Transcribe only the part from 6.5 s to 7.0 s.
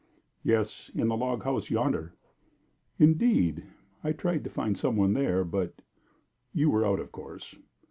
you were out,